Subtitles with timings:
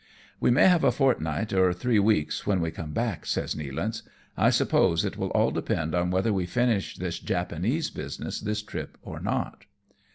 [0.41, 4.01] "We may have a fortnight or three weeks when we come back," says Nealance,"
[4.35, 8.97] I suppose it will all depend on whether we finish this Japanese business this trip
[9.03, 9.65] or not."